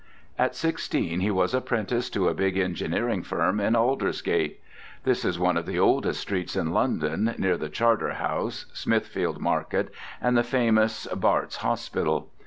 At 0.39 0.55
sixteen 0.55 1.19
he 1.19 1.29
was 1.29 1.53
apprenticed 1.53 2.11
to 2.15 2.27
a 2.27 2.33
big 2.33 2.57
engineering 2.57 3.21
firm 3.21 3.59
in 3.59 3.75
Aldersgate. 3.75 4.59
This 5.03 5.23
is 5.23 5.37
one 5.37 5.57
of 5.57 5.67
the 5.67 5.77
oldest 5.77 6.21
streets 6.21 6.55
in 6.55 6.71
London, 6.71 7.35
near 7.37 7.55
the 7.55 7.69
Charterhouse, 7.69 8.65
Smithfield 8.73 9.39
Market, 9.39 9.93
and 10.19 10.35
the 10.35 10.41
famous 10.43 11.05
"Bart's" 11.15 11.57
Hospital. 11.57 12.31